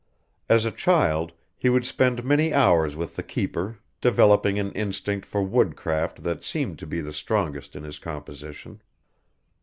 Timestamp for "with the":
2.95-3.21